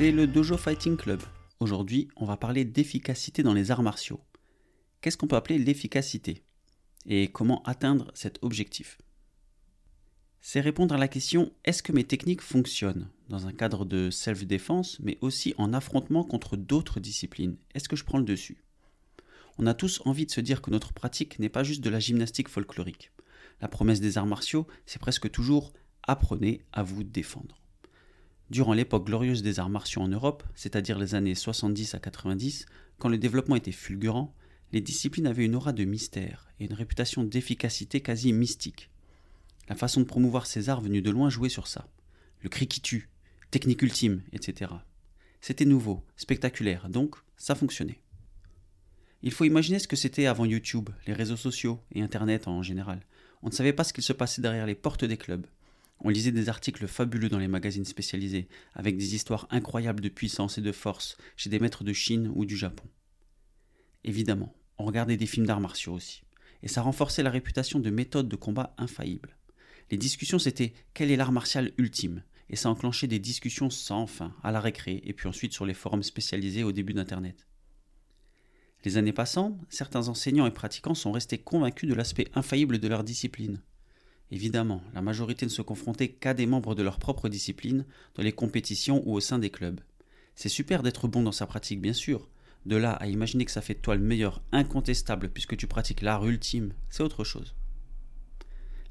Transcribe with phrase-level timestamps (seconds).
[0.00, 1.22] C'est le Dojo Fighting Club.
[1.60, 4.18] Aujourd'hui, on va parler d'efficacité dans les arts martiaux.
[5.02, 6.42] Qu'est-ce qu'on peut appeler l'efficacité
[7.04, 8.96] Et comment atteindre cet objectif?
[10.40, 13.10] C'est répondre à la question est-ce que mes techniques fonctionnent?
[13.28, 18.04] Dans un cadre de self-défense, mais aussi en affrontement contre d'autres disciplines Est-ce que je
[18.04, 18.64] prends le dessus?
[19.58, 22.00] On a tous envie de se dire que notre pratique n'est pas juste de la
[22.00, 23.12] gymnastique folklorique.
[23.60, 27.59] La promesse des arts martiaux, c'est presque toujours apprenez à vous défendre.
[28.50, 32.66] Durant l'époque glorieuse des arts martiaux en Europe, c'est-à-dire les années 70 à 90,
[32.98, 34.34] quand le développement était fulgurant,
[34.72, 38.90] les disciplines avaient une aura de mystère et une réputation d'efficacité quasi mystique.
[39.68, 41.88] La façon de promouvoir ces arts venus de loin jouait sur ça.
[42.40, 43.08] Le cri qui tue,
[43.52, 44.72] technique ultime, etc.
[45.40, 48.00] C'était nouveau, spectaculaire, donc ça fonctionnait.
[49.22, 53.00] Il faut imaginer ce que c'était avant YouTube, les réseaux sociaux et Internet en général.
[53.42, 55.46] On ne savait pas ce qu'il se passait derrière les portes des clubs.
[56.02, 60.56] On lisait des articles fabuleux dans les magazines spécialisés, avec des histoires incroyables de puissance
[60.56, 62.84] et de force chez des maîtres de Chine ou du Japon.
[64.04, 66.22] Évidemment, on regardait des films d'arts martiaux aussi,
[66.62, 69.36] et ça renforçait la réputation de méthode de combat infaillible.
[69.90, 74.34] Les discussions c'était quel est l'art martial ultime, et ça enclenchait des discussions sans fin,
[74.42, 77.46] à la récré, et puis ensuite sur les forums spécialisés au début d'Internet.
[78.84, 83.04] Les années passant, certains enseignants et pratiquants sont restés convaincus de l'aspect infaillible de leur
[83.04, 83.60] discipline.
[84.30, 88.32] Évidemment, la majorité ne se confrontait qu'à des membres de leur propre discipline, dans les
[88.32, 89.80] compétitions ou au sein des clubs.
[90.36, 92.28] C'est super d'être bon dans sa pratique, bien sûr.
[92.66, 96.02] De là à imaginer que ça fait de toi le meilleur incontestable puisque tu pratiques
[96.02, 97.54] l'art ultime, c'est autre chose.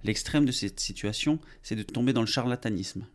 [0.04, 3.06] L'extrême de cette situation, c'est de tomber dans le charlatanisme.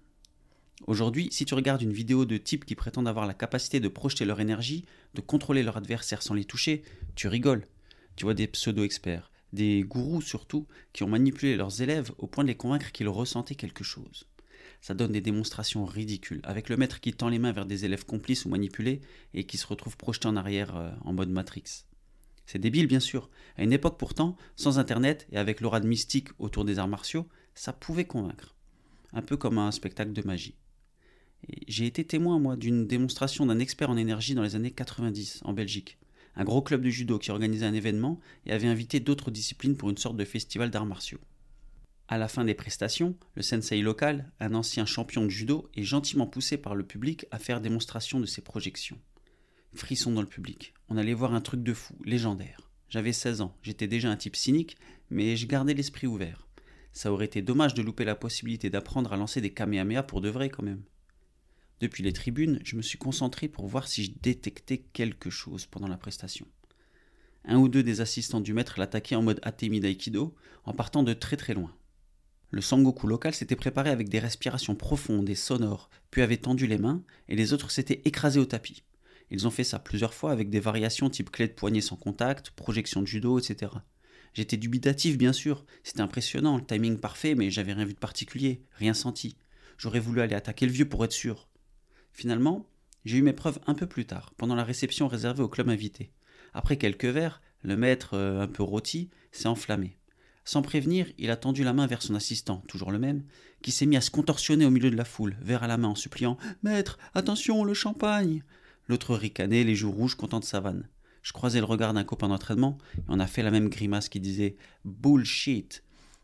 [0.87, 4.25] Aujourd'hui, si tu regardes une vidéo de types qui prétendent avoir la capacité de projeter
[4.25, 6.83] leur énergie, de contrôler leur adversaire sans les toucher,
[7.15, 7.67] tu rigoles.
[8.17, 12.49] Tu vois des pseudo-experts, des gourous surtout, qui ont manipulé leurs élèves au point de
[12.49, 14.29] les convaincre qu'ils ressentaient quelque chose.
[14.81, 18.05] Ça donne des démonstrations ridicules, avec le maître qui tend les mains vers des élèves
[18.05, 19.01] complices ou manipulés
[19.33, 21.85] et qui se retrouvent projetés en arrière euh, en mode Matrix.
[22.45, 23.31] C'est débile bien sûr.
[23.57, 27.27] À une époque pourtant, sans internet et avec l'aura de mystique autour des arts martiaux,
[27.55, 28.55] ça pouvait convaincre.
[29.13, 30.57] Un peu comme un spectacle de magie.
[31.69, 35.53] J'ai été témoin, moi, d'une démonstration d'un expert en énergie dans les années 90 en
[35.53, 35.99] Belgique
[36.37, 39.91] un gros club de judo qui organisait un événement et avait invité d'autres disciplines pour
[39.91, 41.21] une sorte de festival d'arts martiaux.
[42.07, 46.27] À la fin des prestations, le sensei local, un ancien champion de judo, est gentiment
[46.27, 48.99] poussé par le public à faire démonstration de ses projections.
[49.75, 50.75] Frisson dans le public.
[50.89, 52.71] On allait voir un truc de fou, légendaire.
[52.91, 54.77] J'avais 16 ans, j'étais déjà un type cynique,
[55.11, 56.47] mais je gardais l'esprit ouvert.
[56.93, 60.29] Ça aurait été dommage de louper la possibilité d'apprendre à lancer des kamehameha pour de
[60.29, 60.83] vrai quand même.
[61.85, 65.87] Depuis les tribunes, je me suis concentré pour voir si je détectais quelque chose pendant
[65.87, 66.47] la prestation.
[67.45, 70.35] Un ou deux des assistants du maître l'attaquaient en mode Atemi d'Aikido,
[70.65, 71.77] en partant de très très loin.
[72.51, 76.79] Le Sangoku local s'était préparé avec des respirations profondes et sonores, puis avait tendu les
[76.79, 78.83] mains, et les autres s'étaient écrasés au tapis.
[79.31, 82.49] Ils ont fait ça plusieurs fois avec des variations type clé de poignet sans contact,
[82.53, 83.73] projection de judo, etc.
[84.33, 85.67] J'étais dubitatif, bien sûr.
[85.83, 89.37] C'était impressionnant, le timing parfait, mais j'avais rien vu de particulier, rien senti.
[89.77, 91.47] J'aurais voulu aller attaquer le vieux pour être sûr.
[92.15, 92.65] Finalement,
[93.05, 96.13] j'ai eu mes preuves un peu plus tard, pendant la réception réservée au club invité.
[96.55, 99.99] Après quelques verres, le maître, euh, un peu rôti, s'est enflammé.
[100.45, 103.25] Sans prévenir, il a tendu la main vers son assistant, toujours le même,
[103.63, 105.89] qui s'est mis à se contorsionner au milieu de la foule, verre à la main,
[105.89, 108.45] en suppliant Maître, attention, le champagne
[108.87, 110.89] L'autre ricanait, les joues rouges, content de sa vanne.
[111.23, 114.21] Je croisais le regard d'un copain d'entraînement, et on a fait la même grimace qui
[114.21, 115.83] disait Bullshit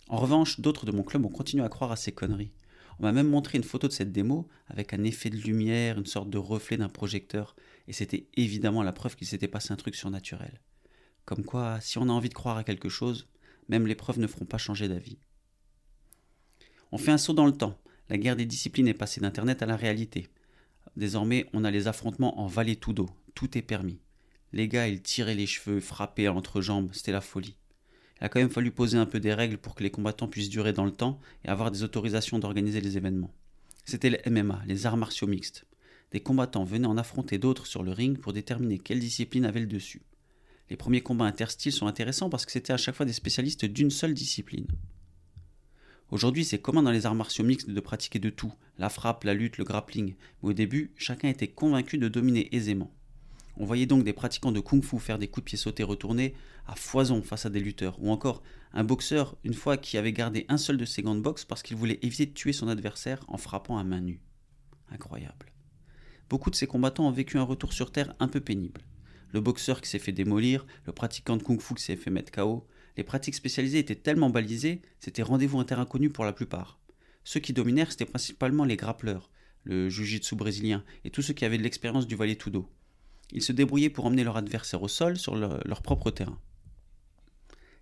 [0.09, 2.53] En revanche, d'autres de mon club ont continué à croire à ces conneries.
[3.01, 6.05] On m'a même montré une photo de cette démo avec un effet de lumière, une
[6.05, 7.57] sorte de reflet d'un projecteur,
[7.89, 10.61] et c'était évidemment la preuve qu'il s'était passé un truc surnaturel.
[11.25, 13.27] Comme quoi, si on a envie de croire à quelque chose,
[13.71, 15.17] même les preuves ne feront pas changer d'avis.
[16.93, 17.81] On fait un saut dans le temps.
[18.11, 20.29] La guerre des disciplines est passée d'Internet à la réalité.
[20.95, 23.09] Désormais, on a les affrontements en vallée tout d'eau.
[23.35, 23.99] Tout est permis.
[24.53, 27.57] Les gars, ils tiraient les cheveux, frappaient à l'entrejambe, c'était la folie.
[28.21, 30.51] Il a quand même fallu poser un peu des règles pour que les combattants puissent
[30.51, 33.33] durer dans le temps et avoir des autorisations d'organiser les événements.
[33.85, 35.67] C'était les MMA, les arts martiaux mixtes.
[36.13, 39.67] Des combattants venaient en affronter d'autres sur le ring pour déterminer quelle discipline avait le
[39.67, 40.03] dessus.
[40.69, 43.91] Les premiers combats interstyles sont intéressants parce que c'était à chaque fois des spécialistes d'une
[43.91, 44.67] seule discipline.
[46.11, 49.35] Aujourd'hui, c'est commun dans les arts martiaux mixtes de pratiquer de tout, la frappe, la
[49.35, 52.93] lutte, le grappling, mais au début, chacun était convaincu de dominer aisément.
[53.61, 56.33] On voyait donc des pratiquants de kung-fu faire des coups de pied sautés retournés
[56.67, 58.43] à foison face à des lutteurs, ou encore
[58.73, 61.63] un boxeur une fois qui avait gardé un seul de ses gants de boxe parce
[61.63, 64.23] qu'il voulait éviter de tuer son adversaire en frappant à main nue.
[64.89, 65.53] Incroyable.
[66.31, 68.81] Beaucoup de ces combattants ont vécu un retour sur terre un peu pénible.
[69.31, 72.67] Le boxeur qui s'est fait démolir, le pratiquant de kung-fu qui s'est fait mettre KO,
[72.97, 76.81] les pratiques spécialisées étaient tellement balisées, c'était rendez-vous inconnu pour la plupart.
[77.25, 79.31] Ceux qui dominèrent, c'était principalement les grappleurs,
[79.65, 82.67] le jiu-jitsu brésilien et tous ceux qui avaient de l'expérience du Vale Tudo.
[83.33, 86.39] Ils se débrouillaient pour emmener leur adversaire au sol sur leur propre terrain.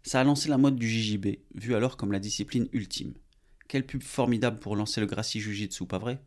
[0.02, 3.14] Ça a lancé la mode du JJB, vu alors comme la discipline ultime.
[3.66, 6.22] Quelle pub formidable pour lancer le Gracie Jiu-Jitsu, pas vrai?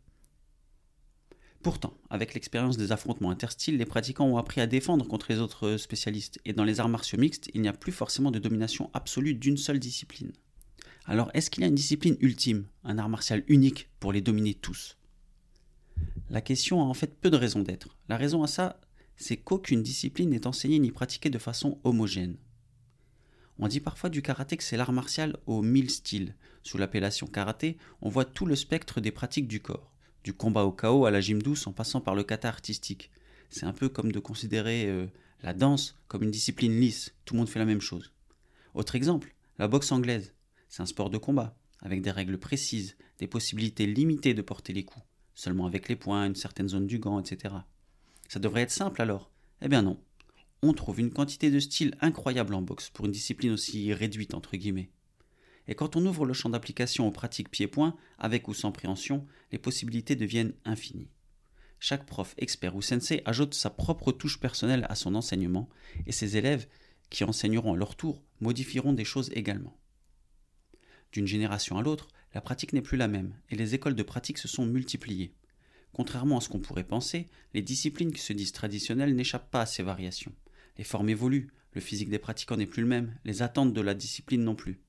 [1.64, 5.78] Pourtant, avec l'expérience des affrontements interstyles, les pratiquants ont appris à défendre contre les autres
[5.78, 9.36] spécialistes, et dans les arts martiaux mixtes, il n'y a plus forcément de domination absolue
[9.36, 10.34] d'une seule discipline.
[11.06, 14.56] Alors, est-ce qu'il y a une discipline ultime, un art martial unique pour les dominer
[14.56, 14.98] tous?
[16.32, 17.96] La question a en fait peu de raisons d'être.
[18.10, 18.81] La raison à ça,
[19.22, 22.38] c'est qu'aucune discipline n'est enseignée ni pratiquée de façon homogène.
[23.60, 26.36] On dit parfois du karaté que c'est l'art martial aux mille styles.
[26.64, 29.92] Sous l'appellation karaté, on voit tout le spectre des pratiques du corps
[30.24, 33.12] du combat au chaos à la gym douce en passant par le kata artistique.
[33.50, 35.08] C'est un peu comme de considérer euh,
[35.42, 38.12] la danse comme une discipline lisse, tout le monde fait la même chose.
[38.74, 40.34] Autre exemple, la boxe anglaise.
[40.70, 44.86] C'est un sport de combat, avec des règles précises, des possibilités limitées de porter les
[44.86, 47.56] coups, seulement avec les poings, une certaine zone du gant, etc.
[48.32, 49.30] Ça devrait être simple alors
[49.62, 50.00] Eh bien non.
[50.62, 54.56] On trouve une quantité de styles incroyable en boxe pour une discipline aussi réduite entre
[54.56, 54.90] guillemets.
[55.68, 59.58] Et quand on ouvre le champ d'application aux pratiques pied-point, avec ou sans préhension, les
[59.58, 61.10] possibilités deviennent infinies.
[61.78, 65.68] Chaque prof, expert ou sensei ajoute sa propre touche personnelle à son enseignement,
[66.06, 66.70] et ses élèves,
[67.10, 69.78] qui enseigneront à leur tour, modifieront des choses également.
[71.12, 74.38] D'une génération à l'autre, la pratique n'est plus la même, et les écoles de pratique
[74.38, 75.34] se sont multipliées.
[75.94, 79.66] Contrairement à ce qu'on pourrait penser, les disciplines qui se disent traditionnelles n'échappent pas à
[79.66, 80.34] ces variations.
[80.78, 83.94] Les formes évoluent, le physique des pratiquants n'est plus le même, les attentes de la
[83.94, 84.82] discipline non plus.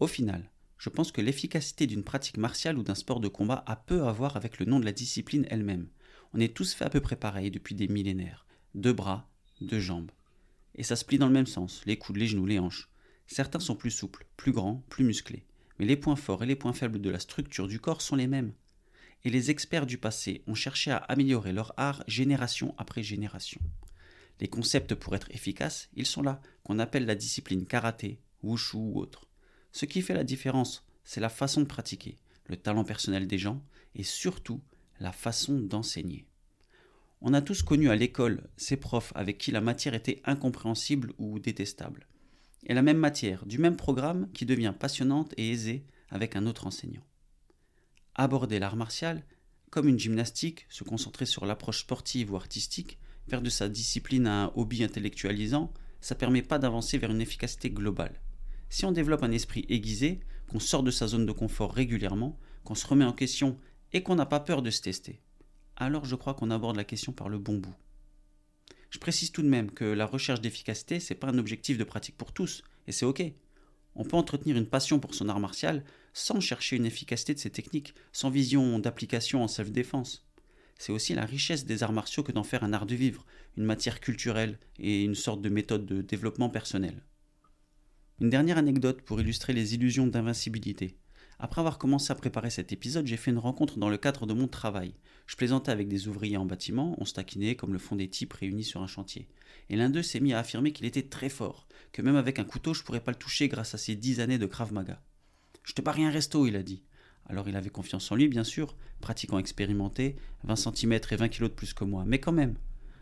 [0.00, 3.76] Au final, je pense que l'efficacité d'une pratique martiale ou d'un sport de combat a
[3.76, 5.88] peu à voir avec le nom de la discipline elle-même.
[6.34, 8.46] On est tous fait à peu près pareil depuis des millénaires.
[8.74, 10.10] Deux bras, deux jambes.
[10.74, 12.90] Et ça se plie dans le même sens, les coudes, les genoux, les hanches.
[13.26, 15.46] Certains sont plus souples, plus grands, plus musclés.
[15.78, 18.26] Mais les points forts et les points faibles de la structure du corps sont les
[18.26, 18.52] mêmes.
[19.24, 23.60] Et les experts du passé ont cherché à améliorer leur art génération après génération.
[24.40, 28.98] Les concepts pour être efficaces, ils sont là, qu'on appelle la discipline karaté, wushu ou
[28.98, 29.26] autre.
[29.72, 32.16] Ce qui fait la différence, c'est la façon de pratiquer,
[32.46, 33.62] le talent personnel des gens
[33.94, 34.60] et surtout
[35.00, 36.26] la façon d'enseigner.
[37.20, 41.38] On a tous connu à l'école ces profs avec qui la matière était incompréhensible ou
[41.38, 42.06] détestable.
[42.66, 46.66] Et la même matière, du même programme, qui devient passionnante et aisée avec un autre
[46.66, 47.04] enseignant.
[48.16, 49.24] Aborder l'art martial,
[49.70, 54.52] comme une gymnastique, se concentrer sur l'approche sportive ou artistique, faire de sa discipline un
[54.54, 58.20] hobby intellectualisant, ça permet pas d'avancer vers une efficacité globale.
[58.68, 62.74] Si on développe un esprit aiguisé, qu'on sort de sa zone de confort régulièrement, qu'on
[62.74, 63.58] se remet en question
[63.92, 65.20] et qu'on n'a pas peur de se tester,
[65.76, 67.74] alors je crois qu'on aborde la question par le bon bout.
[68.90, 72.16] Je précise tout de même que la recherche d'efficacité, c'est pas un objectif de pratique
[72.16, 73.24] pour tous, et c'est ok.
[73.96, 75.84] On peut entretenir une passion pour son art martial
[76.14, 80.24] sans chercher une efficacité de ses techniques, sans vision d'application en self-défense.
[80.78, 83.26] C'est aussi la richesse des arts martiaux que d'en faire un art de vivre,
[83.56, 87.02] une matière culturelle et une sorte de méthode de développement personnel.
[88.20, 90.96] Une dernière anecdote pour illustrer les illusions d'invincibilité.
[91.40, 94.34] Après avoir commencé à préparer cet épisode, j'ai fait une rencontre dans le cadre de
[94.34, 94.94] mon travail.
[95.26, 98.62] Je plaisantais avec des ouvriers en bâtiment, on se comme le font des types réunis
[98.62, 99.28] sur un chantier.
[99.68, 102.44] Et l'un d'eux s'est mis à affirmer qu'il était très fort, que même avec un
[102.44, 105.02] couteau je pourrais pas le toucher grâce à ses dix années de Krav Maga.
[105.64, 106.82] Je te parie un resto, il a dit.
[107.26, 111.42] Alors il avait confiance en lui, bien sûr, pratiquant expérimenté, 20 cm et 20 kg
[111.44, 112.56] de plus que moi, mais quand même.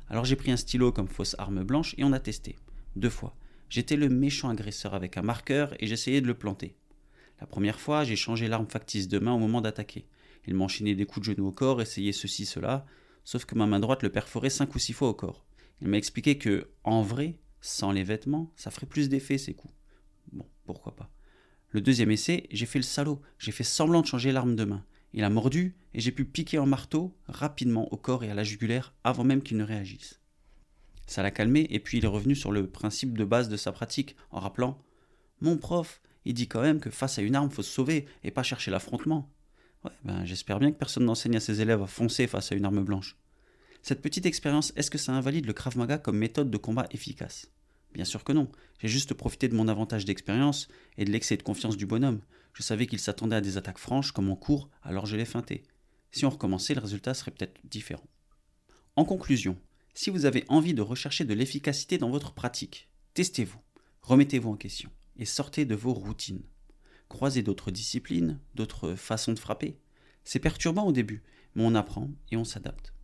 [0.08, 2.56] Alors j'ai pris un stylo comme fausse arme blanche et on a testé.
[2.96, 3.34] Deux fois.
[3.68, 6.76] J'étais le méchant agresseur avec un marqueur et j'essayais de le planter.
[7.40, 10.06] La première fois, j'ai changé l'arme factice de main au moment d'attaquer.
[10.46, 12.86] Il m'enchaînait des coups de genou au corps, essayait ceci, cela,
[13.24, 15.44] sauf que ma main droite le perforait cinq ou six fois au corps.
[15.80, 19.74] Il m'a expliqué que, en vrai, sans les vêtements, ça ferait plus d'effet ces coups.
[20.32, 21.10] Bon, pourquoi pas.
[21.72, 24.84] Le deuxième essai, j'ai fait le salaud, j'ai fait semblant de changer l'arme de main.
[25.14, 28.44] Il a mordu et j'ai pu piquer en marteau rapidement au corps et à la
[28.44, 30.20] jugulaire avant même qu'il ne réagisse.
[31.06, 33.72] Ça l'a calmé et puis il est revenu sur le principe de base de sa
[33.72, 34.78] pratique en rappelant
[35.40, 38.30] Mon prof, il dit quand même que face à une arme, faut se sauver et
[38.30, 39.30] pas chercher l'affrontement.
[39.84, 42.66] Ouais, ben j'espère bien que personne n'enseigne à ses élèves à foncer face à une
[42.66, 43.16] arme blanche.
[43.82, 47.50] Cette petite expérience, est-ce que ça invalide le Krav Maga comme méthode de combat efficace?
[47.94, 48.50] Bien sûr que non.
[48.80, 50.68] J'ai juste profité de mon avantage d'expérience
[50.98, 52.20] et de l'excès de confiance du bonhomme.
[52.54, 55.62] Je savais qu'il s'attendait à des attaques franches comme en cours, alors je l'ai feinté.
[56.10, 58.06] Si on recommençait, le résultat serait peut-être différent.
[58.96, 59.58] En conclusion,
[59.94, 63.60] si vous avez envie de rechercher de l'efficacité dans votre pratique, testez-vous,
[64.02, 66.42] remettez-vous en question et sortez de vos routines.
[67.08, 69.78] Croisez d'autres disciplines, d'autres façons de frapper.
[70.24, 71.22] C'est perturbant au début,
[71.54, 72.94] mais on apprend et on s'adapte.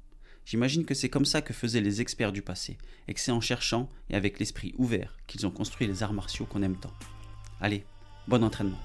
[0.49, 3.41] J'imagine que c'est comme ça que faisaient les experts du passé, et que c'est en
[3.43, 6.95] cherchant et avec l'esprit ouvert qu'ils ont construit les arts martiaux qu'on aime tant.
[7.61, 7.85] Allez,
[8.29, 8.81] bon entraînement.